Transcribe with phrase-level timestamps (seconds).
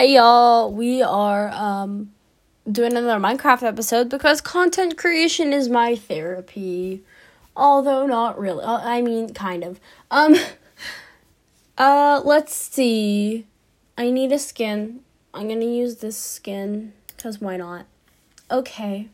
[0.00, 2.12] Hey y'all, we are um
[2.72, 7.02] doing another Minecraft episode because content creation is my therapy.
[7.54, 8.64] Although not really.
[8.64, 9.78] Uh, I mean kind of.
[10.10, 10.36] Um
[11.76, 13.44] uh let's see.
[13.98, 15.00] I need a skin.
[15.34, 17.84] I'm going to use this skin cuz why not?
[18.50, 19.10] Okay.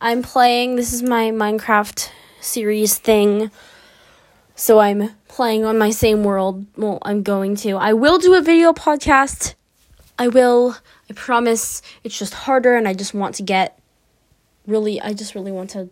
[0.00, 2.10] I'm playing this is my Minecraft
[2.40, 3.50] series thing.
[4.54, 6.64] So I'm playing on my same world.
[6.76, 7.72] Well, I'm going to.
[7.72, 9.55] I will do a video podcast
[10.18, 10.76] I will.
[11.10, 11.82] I promise.
[12.04, 13.78] It's just harder, and I just want to get
[14.66, 15.00] really.
[15.00, 15.90] I just really want to,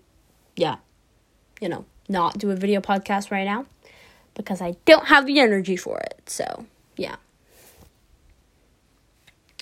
[0.57, 0.77] yeah,
[1.61, 3.67] you know, not do a video podcast right now
[4.35, 6.23] because I don't have the energy for it.
[6.27, 7.17] So, yeah.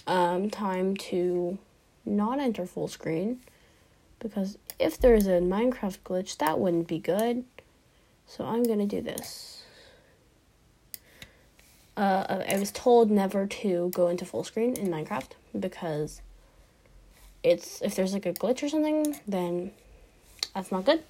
[0.06, 1.58] Um, time to
[2.04, 3.40] not enter full screen
[4.18, 7.44] because if there's a Minecraft glitch, that wouldn't be good.
[8.26, 9.61] So I'm gonna do this
[12.02, 16.20] uh, I was told never to go into full screen in Minecraft because
[17.44, 19.70] it's if there's like a glitch or something, then
[20.52, 21.04] that's not good.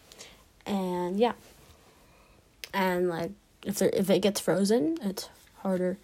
[0.66, 1.32] And yeah,
[2.74, 3.30] and like
[3.64, 5.96] if there, if it gets frozen, it's harder.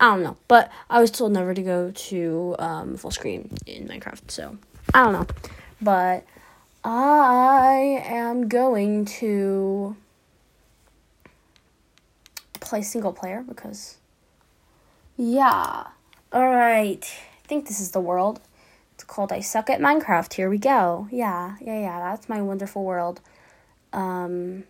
[0.00, 3.86] I don't know, but I was told never to go to um, full screen in
[3.86, 4.56] Minecraft, so
[4.92, 5.26] I don't know,
[5.80, 6.24] but
[6.82, 9.94] I am going to
[12.58, 13.98] play single player because
[15.20, 15.84] yeah.
[16.32, 17.04] All right.
[17.44, 18.40] I think this is the world.
[18.94, 20.32] It's called I Suck at Minecraft.
[20.32, 21.08] Here we go.
[21.10, 21.56] Yeah.
[21.60, 21.98] Yeah, yeah.
[22.00, 23.20] That's my wonderful world.
[23.92, 24.64] Um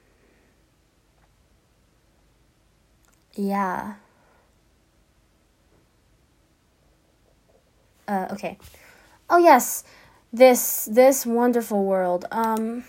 [3.35, 3.95] Yeah.
[8.09, 8.59] Uh okay.
[9.29, 9.85] Oh yes.
[10.33, 12.25] This this wonderful world.
[12.33, 12.85] Um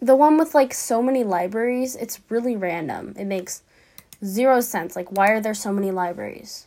[0.00, 3.12] the one with like so many libraries, it's really random.
[3.18, 3.62] It makes
[4.24, 4.96] zero sense.
[4.96, 6.66] Like, why are there so many libraries?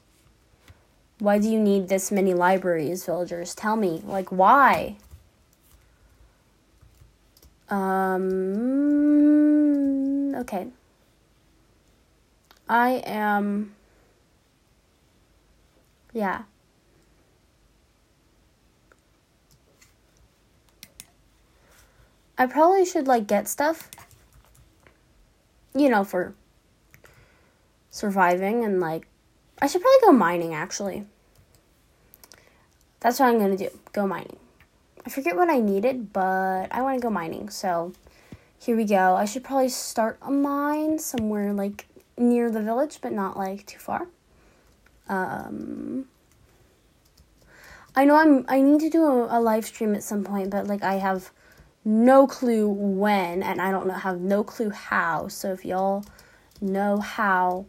[1.19, 3.53] Why do you need this many libraries, villagers?
[3.53, 4.01] Tell me.
[4.05, 4.95] Like, why?
[7.69, 8.55] Um,
[10.35, 10.67] okay.
[12.67, 13.75] I am.
[16.13, 16.43] Yeah.
[22.37, 23.89] I probably should like get stuff.
[25.75, 26.33] You know, for
[27.89, 29.07] surviving and like
[29.61, 31.05] I should probably go mining actually.
[32.99, 33.69] That's what I'm gonna do.
[33.93, 34.37] Go mining.
[35.05, 37.49] I forget what I needed, but I want to go mining.
[37.49, 37.93] So
[38.57, 39.15] here we go.
[39.15, 43.79] I should probably start a mine somewhere like near the village, but not like too
[43.79, 44.07] far.
[45.07, 46.05] Um,
[47.95, 48.45] I know I'm.
[48.47, 51.31] I need to do a, a live stream at some point, but like I have
[51.83, 55.27] no clue when, and I don't know have no clue how.
[55.29, 56.05] So if y'all
[56.61, 57.65] know how,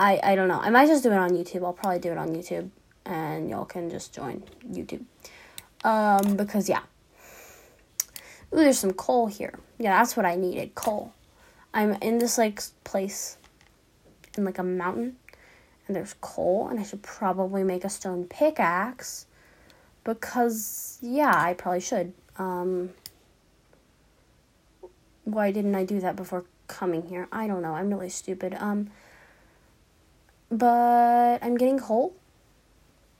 [0.00, 0.58] I I don't know.
[0.58, 1.62] I might just do it on YouTube.
[1.62, 2.70] I'll probably do it on YouTube,
[3.04, 5.04] and y'all can just join YouTube.
[5.84, 6.80] Um, because yeah.
[8.52, 9.58] Ooh, there's some coal here.
[9.78, 10.74] Yeah, that's what I needed.
[10.74, 11.12] Coal.
[11.74, 13.36] I'm in this like place,
[14.36, 15.16] in like a mountain,
[15.86, 19.26] and there's coal, and I should probably make a stone pickaxe,
[20.02, 22.14] because yeah, I probably should.
[22.38, 22.90] Um,
[25.24, 27.28] why didn't I do that before coming here?
[27.30, 27.74] I don't know.
[27.74, 28.56] I'm really stupid.
[28.58, 28.90] Um,
[30.50, 32.14] but I'm getting cold.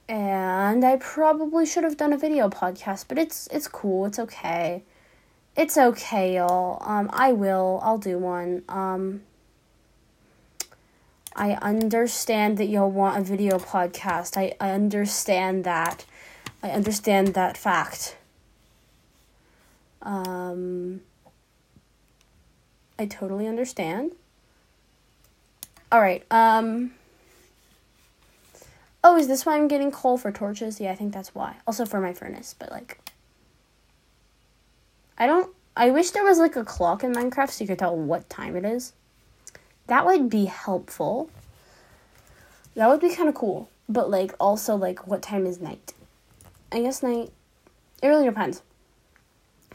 [0.09, 4.05] And I probably should have done a video podcast, but it's it's cool.
[4.05, 4.83] It's okay.
[5.55, 6.81] It's okay, y'all.
[6.81, 7.79] Um, I will.
[7.83, 8.63] I'll do one.
[8.67, 9.21] Um,
[11.35, 14.37] I understand that y'all want a video podcast.
[14.37, 16.05] I, I understand that.
[16.61, 18.17] I understand that fact.
[20.01, 21.01] Um,
[22.99, 24.11] I totally understand.
[25.91, 26.25] All right.
[26.31, 26.93] Um,
[29.03, 30.79] oh, is this why I'm getting coal for torches?
[30.79, 31.57] Yeah, I think that's why.
[31.65, 32.99] Also for my furnace, but like,
[35.17, 35.53] I don't.
[35.75, 38.55] I wish there was like a clock in Minecraft so you could tell what time
[38.55, 38.93] it is.
[39.87, 41.29] That would be helpful.
[42.75, 43.69] That would be kind of cool.
[43.87, 45.93] But like, also like, what time is night?
[46.71, 47.31] I guess night.
[48.01, 48.61] It really depends.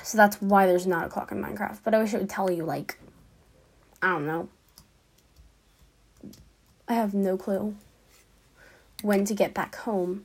[0.03, 1.79] So that's why there's not a clock in Minecraft.
[1.83, 2.99] But I wish it would tell you, like,
[4.03, 4.49] I don't know.
[6.89, 7.75] I have no clue
[9.07, 10.25] when to get back home.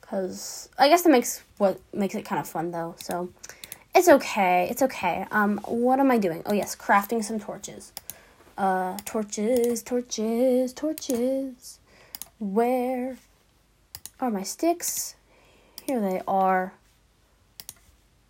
[0.00, 2.96] Cause I guess that makes what makes it kind of fun though.
[2.98, 3.30] So
[3.94, 4.66] it's okay.
[4.68, 5.26] It's okay.
[5.30, 6.42] Um, what am I doing?
[6.44, 7.92] Oh yes, crafting some torches.
[8.58, 11.78] Uh, torches, torches, torches.
[12.38, 13.16] Where
[14.20, 15.14] are my sticks?
[15.84, 16.74] Here they are.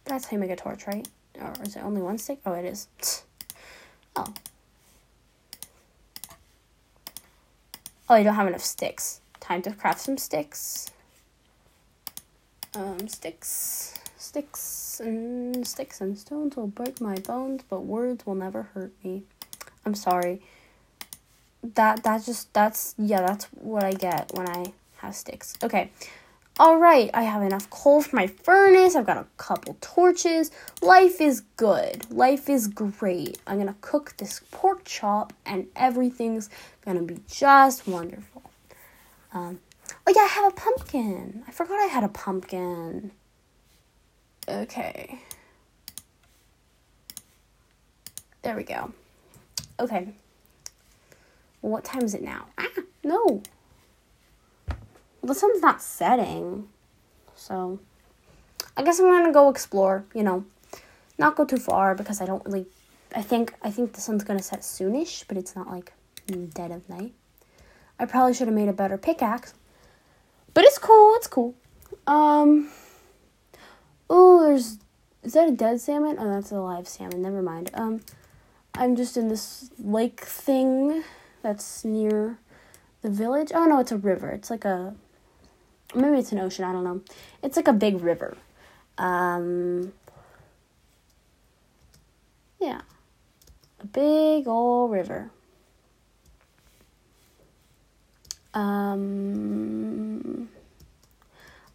[0.05, 1.09] That's how you make a torch, right?
[1.41, 2.39] Or is it only one stick?
[2.45, 2.89] Oh, it is.
[4.15, 4.27] Oh.
[8.09, 9.21] Oh, I don't have enough sticks.
[9.41, 10.91] Time to craft some sticks.
[12.75, 18.63] Um, sticks, sticks, and sticks and stones will break my bones, but words will never
[18.75, 19.25] hurt me.
[19.85, 20.41] I'm sorry.
[21.63, 25.55] That that just that's yeah, that's what I get when I have sticks.
[25.63, 25.91] Okay.
[26.59, 28.95] All right, I have enough coal for my furnace.
[28.95, 30.51] I've got a couple torches.
[30.83, 32.11] Life is good.
[32.11, 33.39] Life is great.
[33.47, 36.51] I'm going to cook this pork chop and everything's
[36.85, 38.43] going to be just wonderful.
[39.33, 39.61] Um,
[40.07, 41.43] oh, yeah, I have a pumpkin.
[41.49, 43.13] I forgot I had a pumpkin.
[44.47, 45.21] Okay.
[48.43, 48.93] There we go.
[49.81, 50.13] Okay.
[51.63, 52.47] What time is it now?
[52.59, 52.69] Ah,
[53.03, 53.43] no
[55.23, 56.69] the sun's not setting.
[57.35, 57.79] So
[58.77, 60.45] I guess I'm gonna go explore, you know.
[61.19, 62.67] Not go too far because I don't really
[63.15, 65.93] I think I think the sun's gonna set soonish, but it's not like
[66.55, 67.13] dead of night.
[67.99, 69.55] I probably should have made a better pickaxe.
[70.55, 71.55] But it's cool, it's cool.
[72.07, 72.71] Um
[74.09, 74.79] Oh, there's
[75.23, 76.17] is that a dead salmon?
[76.19, 77.71] Oh that's a live salmon, never mind.
[77.75, 78.01] Um
[78.75, 81.05] I'm just in this lake thing
[81.43, 82.39] that's near
[83.03, 83.53] the village.
[83.55, 84.31] Oh no, it's a river.
[84.31, 84.95] It's like a
[85.95, 87.01] maybe it's an ocean, I don't know.
[87.43, 88.37] It's like a big river.
[88.99, 89.93] Um,
[92.61, 92.83] yeah.
[93.81, 95.31] A big old river.
[98.55, 100.49] Um,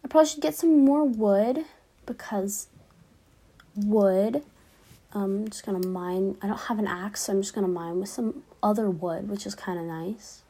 [0.04, 1.64] I probably should get some more wood
[2.06, 2.68] because
[3.74, 4.42] wood.
[5.12, 6.36] Um, I'm just gonna mine.
[6.40, 9.46] I don't have an axe, so I'm just gonna mine with some other wood, which
[9.46, 10.42] is kind of nice.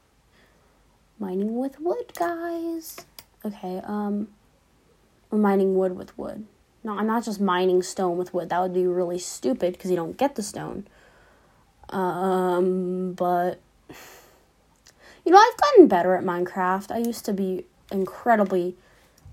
[1.19, 2.99] Mining with wood, guys.
[3.45, 4.29] Okay, um,
[5.31, 6.47] we're mining wood with wood.
[6.83, 8.51] No, I'm not just mining stone with wood.
[8.51, 10.87] That would be really stupid because you don't get the stone.
[11.91, 13.61] Um, but
[15.29, 16.91] you know, I've gotten better at Minecraft.
[16.91, 18.77] I used to be incredibly,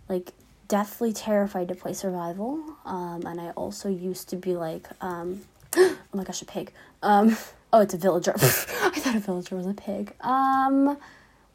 [0.10, 0.34] like,
[0.68, 2.60] deathly terrified to play survival.
[2.84, 5.44] Um, and I also used to be like, um,
[5.78, 6.74] oh my gosh, a pig.
[7.02, 7.38] Um,
[7.74, 8.34] oh, it's a villager.
[8.38, 10.14] I thought a villager was a pig.
[10.20, 10.98] Um,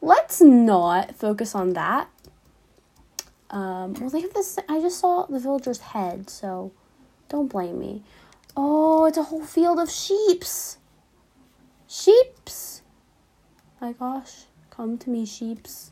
[0.00, 2.08] let's not focus on that.
[3.50, 4.58] Um, well, they have this.
[4.68, 6.72] I just saw the villager's head, so
[7.28, 8.02] don't blame me.
[8.56, 10.78] Oh, it's a whole field of sheeps.
[11.88, 12.82] Sheeps.
[13.80, 15.90] My gosh, come to me, sheeps.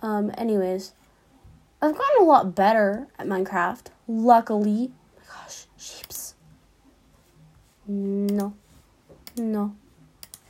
[0.00, 0.94] Um, anyways,
[1.80, 3.86] I've gotten a lot better at Minecraft.
[4.08, 4.92] Luckily.
[5.16, 6.34] my gosh, sheeps.
[7.86, 8.54] No.
[9.36, 9.74] No.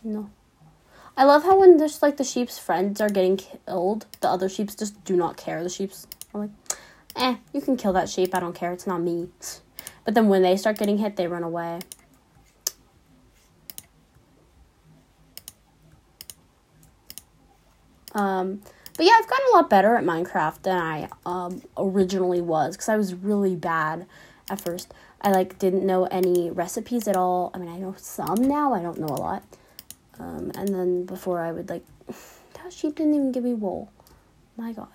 [0.05, 0.31] No.
[1.17, 4.75] I love how when there's like the sheep's friends are getting killed, the other sheeps
[4.75, 5.63] just do not care.
[5.63, 6.51] The sheeps are like,
[7.17, 8.35] eh, you can kill that sheep.
[8.35, 8.73] I don't care.
[8.73, 9.29] It's not me.
[10.05, 11.81] But then when they start getting hit, they run away.
[18.15, 18.63] Um,
[18.97, 22.89] but yeah, I've gotten a lot better at Minecraft than I um, originally was because
[22.89, 24.07] I was really bad
[24.51, 24.93] at first.
[25.21, 27.51] I like didn't know any recipes at all.
[27.55, 28.75] I mean, I know some now.
[28.75, 29.43] I don't know a lot.
[30.19, 31.85] Um, and then before I would like,
[32.55, 33.91] that sheep didn't even give me wool.
[34.57, 34.89] My God,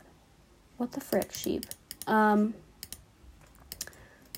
[0.77, 1.65] what the frick, sheep.
[2.05, 2.53] Um,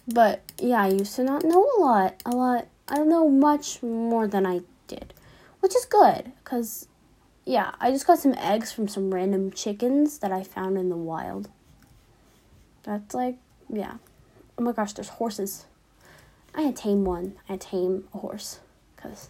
[0.08, 2.22] but yeah, I used to not know a lot.
[2.26, 2.68] A lot.
[2.88, 5.14] I don't know much more than I did,
[5.60, 6.88] which is good because
[7.46, 10.98] yeah, I just got some eggs from some random chickens that I found in the
[10.98, 11.50] wild.
[12.84, 13.38] That's like
[13.72, 13.96] yeah.
[14.58, 15.66] Oh my gosh, there's horses.
[16.56, 17.36] I had tame one.
[17.48, 18.60] I had tame a horse
[18.96, 19.30] because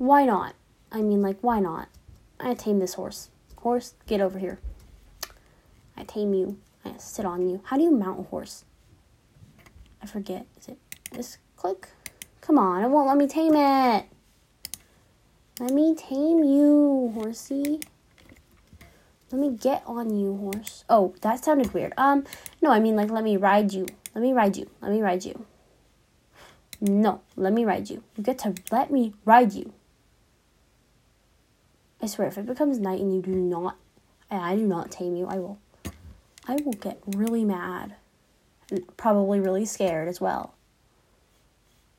[0.00, 0.54] why not?
[0.90, 1.88] I mean, like, why not?
[2.40, 3.28] I tame this horse.
[3.58, 4.58] Horse, get over here.
[5.94, 6.58] I tame you.
[6.86, 7.60] I sit on you.
[7.64, 8.64] How do you mount a horse?
[10.02, 10.46] I forget.
[10.58, 10.78] Is it
[11.12, 11.88] this click?
[12.40, 14.06] Come on, it won't let me tame it.
[15.60, 17.80] Let me tame you, horsey.
[19.30, 20.84] Let me get on you, horse.
[20.88, 21.92] Oh, that sounded weird.
[21.98, 22.24] Um,
[22.62, 23.84] no, I mean like let me ride you.
[24.14, 24.70] Let me ride you.
[24.80, 25.44] Let me ride you.
[26.80, 28.02] No, let me ride you.
[28.16, 29.74] You get to let me ride you.
[32.02, 33.76] I swear, if it becomes night and you do not,
[34.30, 35.58] and I do not tame you, I will,
[36.48, 37.94] I will get really mad,
[38.70, 40.54] and probably really scared as well.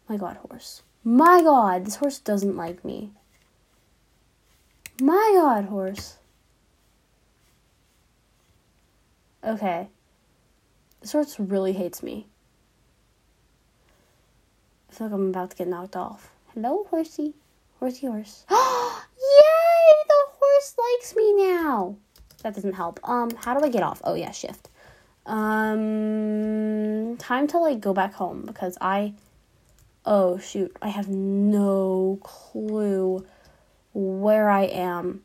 [0.10, 0.82] My God, horse.
[1.04, 3.12] My God, this horse doesn't like me.
[5.00, 6.18] My God, horse.
[9.44, 9.88] Okay.
[11.02, 12.28] This horse really hates me.
[14.90, 16.32] I feel like I'm about to get knocked off.
[16.54, 17.34] Hello, horsey.
[17.80, 18.46] Horsey horse.
[20.78, 21.96] Likes me now.
[22.44, 23.00] That doesn't help.
[23.04, 24.02] Um, how do I get off?
[24.04, 24.70] Oh yeah, shift.
[25.26, 29.14] Um, time to like go back home because I.
[30.06, 30.76] Oh shoot!
[30.82, 33.26] I have no clue
[33.94, 35.24] where I am.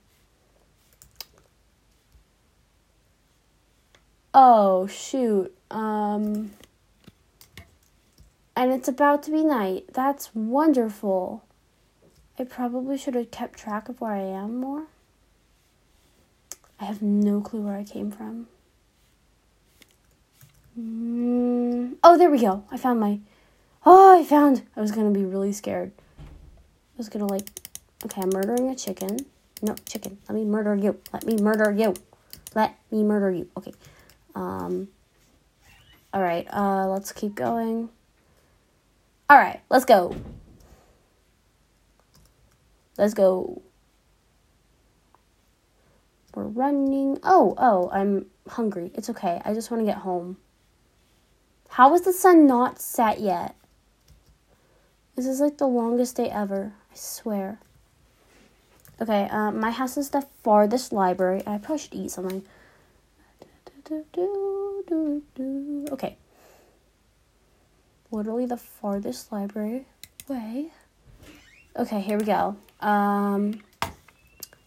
[4.38, 5.56] Oh, shoot.
[5.70, 6.50] Um,
[8.54, 9.86] and it's about to be night.
[9.94, 11.42] That's wonderful.
[12.38, 14.88] I probably should have kept track of where I am more.
[16.80, 18.48] I have no clue where I came from.
[20.78, 22.64] Mm, oh, there we go.
[22.70, 23.20] I found my.
[23.84, 24.62] Oh, I found.
[24.76, 25.92] I was gonna be really scared.
[26.18, 27.48] I was gonna like.
[28.04, 29.18] Okay, I'm murdering a chicken.
[29.62, 30.18] No, chicken.
[30.28, 31.00] Let me murder you.
[31.12, 31.94] Let me murder you.
[32.54, 33.48] Let me murder you.
[33.56, 33.72] Okay.
[34.34, 34.88] Um.
[36.12, 36.46] All right.
[36.52, 37.88] Uh, let's keep going.
[39.28, 40.14] All right, let's go.
[42.96, 43.60] Let's go.
[46.36, 47.18] We're running.
[47.22, 48.92] Oh, oh, I'm hungry.
[48.94, 49.40] It's okay.
[49.42, 50.36] I just want to get home.
[51.70, 53.56] How is the sun not set yet?
[55.16, 56.74] This is like the longest day ever.
[56.92, 57.58] I swear.
[59.00, 61.42] Okay, um, my house is the farthest library.
[61.46, 62.44] I probably should eat something.
[65.90, 66.18] Okay.
[68.10, 69.86] Literally the farthest library
[70.28, 70.68] away.
[71.76, 72.56] Okay, here we go.
[72.80, 73.62] Um,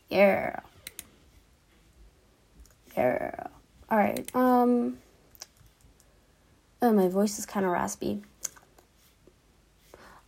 [0.09, 0.61] yeah.
[2.95, 3.47] Yeah.
[3.89, 4.29] All right.
[4.35, 4.97] Um.
[6.81, 8.21] Oh, my voice is kind of raspy.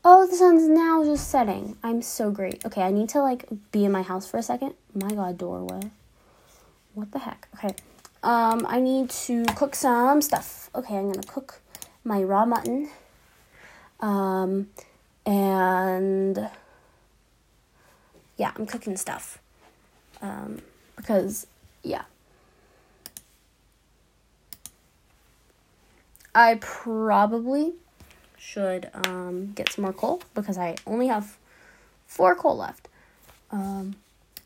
[0.03, 1.77] Oh, the sun's now just setting.
[1.83, 2.65] I'm so great.
[2.65, 4.73] Okay, I need to like be in my house for a second.
[4.93, 5.91] My god, doorway.
[6.93, 7.47] What the heck?
[7.55, 7.75] Okay.
[8.23, 10.69] Um, I need to cook some stuff.
[10.75, 11.61] Okay, I'm gonna cook
[12.03, 12.89] my raw mutton.
[13.99, 14.69] Um,
[15.25, 16.49] and
[18.37, 19.39] yeah, I'm cooking stuff.
[20.21, 20.61] Um,
[20.95, 21.45] because,
[21.83, 22.03] yeah.
[26.33, 27.73] I probably
[28.37, 31.37] should um, get some more coal because I only have
[32.07, 32.87] four coal left.
[33.51, 33.95] Um,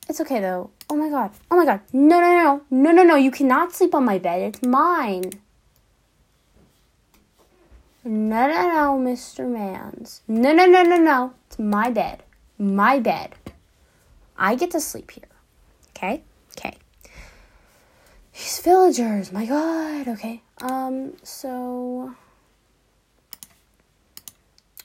[0.10, 0.72] it's okay though.
[0.90, 1.32] Oh my god.
[1.50, 1.82] Oh my god.
[1.94, 2.62] No, no, no.
[2.70, 3.16] No, no, no.
[3.16, 4.42] You cannot sleep on my bed.
[4.42, 5.32] It's mine.
[8.04, 9.50] No, no, no, Mr.
[9.50, 10.22] Mans.
[10.28, 11.34] No, no, no, no, no.
[11.48, 12.22] It's my bed.
[12.60, 13.34] My bed.
[14.38, 15.24] I get to sleep here.
[15.96, 16.22] Okay?
[18.36, 20.08] These villagers, my god.
[20.08, 20.42] Okay.
[20.62, 22.14] Um, so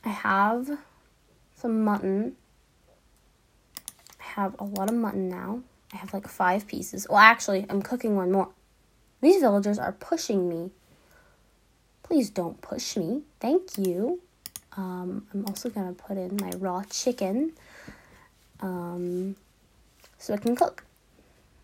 [0.04, 0.78] I have
[1.56, 2.36] some mutton.
[4.20, 5.60] I have a lot of mutton now.
[5.92, 7.06] I have like five pieces.
[7.08, 8.48] Well, actually, I'm cooking one more.
[9.20, 10.70] These villagers are pushing me
[12.10, 13.22] Please don't push me.
[13.38, 14.20] Thank you.
[14.76, 17.52] Um, I'm also to put in my raw chicken
[18.58, 19.36] um,
[20.18, 20.84] so I can cook.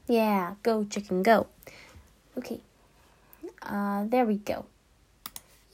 [0.07, 1.47] Yeah, go chicken, go.
[2.39, 2.61] Okay.
[3.63, 4.67] Uh, there we go.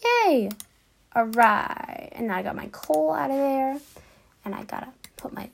[0.05, 0.51] Yay!
[1.15, 2.13] Alright.
[2.13, 3.79] And now I got my coal out of there.
[4.45, 5.51] And I gotta put my,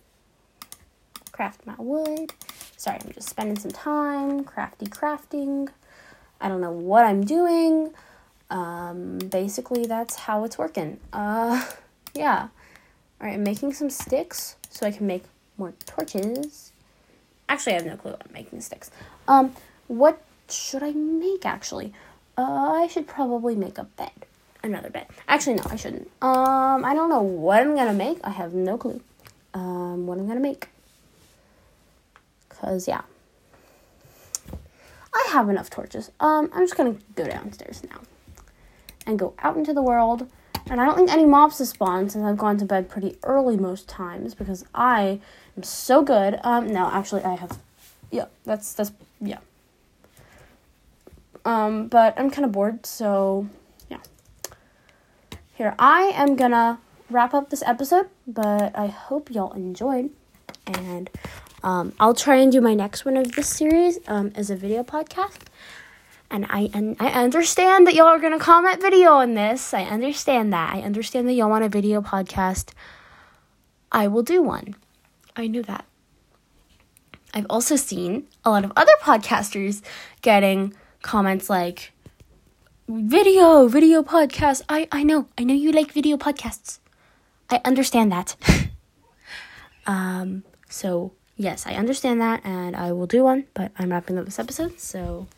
[1.33, 2.33] craft my wood.
[2.77, 5.69] Sorry, I'm just spending some time crafty crafting.
[6.41, 7.93] I don't know what I'm doing
[8.51, 10.99] um, basically that's how it's working.
[11.13, 11.65] Uh,
[12.15, 12.49] yeah.
[13.21, 15.25] All right, I'm making some sticks so I can make
[15.57, 16.73] more torches.
[17.49, 18.91] Actually, I have no clue I'm making sticks.
[19.27, 19.55] Um,
[19.87, 21.93] what should I make actually?
[22.37, 24.11] Uh, I should probably make a bed.
[24.63, 25.07] Another bed.
[25.29, 26.11] Actually, no, I shouldn't.
[26.21, 28.19] Um, I don't know what I'm gonna make.
[28.25, 29.01] I have no clue.
[29.55, 30.69] Um, what I'm gonna make.
[32.49, 33.03] Cause yeah.
[35.15, 36.11] I have enough torches.
[36.21, 38.01] Um, I'm just gonna go downstairs now
[39.07, 40.29] and go out into the world.
[40.71, 43.57] And I don't think any mobs have spawned since I've gone to bed pretty early
[43.57, 45.21] most times because I
[45.57, 46.39] am so good.
[46.45, 47.59] Um, no, actually, I have.
[48.11, 49.39] Yeah, that's that's yeah.
[51.45, 53.49] Um, but I'm kind of bored, so
[53.91, 53.99] yeah.
[55.55, 60.11] Here, I am gonna wrap up this episode, but I hope y'all enjoyed,
[60.67, 61.09] and
[61.63, 64.83] um, I'll try and do my next one of this series um, as a video
[64.83, 65.48] podcast.
[66.31, 69.73] And I and I understand that y'all are gonna comment video on this.
[69.73, 70.75] I understand that.
[70.75, 72.73] I understand that y'all want a video podcast.
[73.91, 74.77] I will do one.
[75.37, 75.87] I knew that.
[77.33, 79.83] I've also seen a lot of other podcasters
[80.23, 81.93] getting comments like
[82.89, 84.63] video, video podcast.
[84.69, 86.79] I, I know, I know you like video podcasts.
[87.51, 88.37] I understand that.
[89.87, 94.25] um, so yes, I understand that and I will do one, but I'm wrapping up
[94.25, 95.29] this episode, so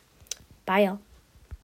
[0.71, 1.10] Bye, y'all.